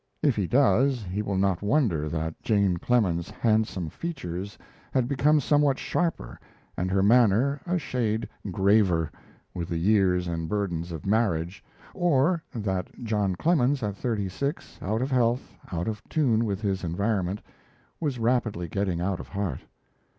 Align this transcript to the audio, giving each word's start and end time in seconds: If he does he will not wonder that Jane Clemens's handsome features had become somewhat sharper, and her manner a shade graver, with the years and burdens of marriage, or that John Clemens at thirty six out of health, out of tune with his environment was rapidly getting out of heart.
If 0.23 0.35
he 0.35 0.47
does 0.47 1.03
he 1.03 1.21
will 1.21 1.37
not 1.37 1.61
wonder 1.61 2.09
that 2.09 2.41
Jane 2.41 2.77
Clemens's 2.77 3.29
handsome 3.29 3.87
features 3.89 4.57
had 4.91 5.07
become 5.07 5.39
somewhat 5.39 5.77
sharper, 5.77 6.39
and 6.75 6.89
her 6.89 7.03
manner 7.03 7.61
a 7.67 7.77
shade 7.77 8.27
graver, 8.49 9.11
with 9.53 9.69
the 9.69 9.77
years 9.77 10.27
and 10.27 10.49
burdens 10.49 10.91
of 10.91 11.05
marriage, 11.05 11.63
or 11.93 12.41
that 12.55 12.87
John 13.03 13.35
Clemens 13.35 13.83
at 13.83 13.95
thirty 13.95 14.27
six 14.27 14.79
out 14.81 15.03
of 15.03 15.11
health, 15.11 15.53
out 15.71 15.87
of 15.87 16.01
tune 16.09 16.45
with 16.45 16.61
his 16.61 16.83
environment 16.83 17.39
was 17.99 18.17
rapidly 18.17 18.67
getting 18.67 19.01
out 19.01 19.19
of 19.19 19.27
heart. 19.27 19.61